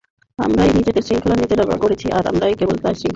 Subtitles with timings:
[0.39, 3.09] আমরাই নিজেদের শৃঙ্খল নিজেরা গড়েছি, আর আমরাই কেবল ঐ শিকল ভাঙতে পারি।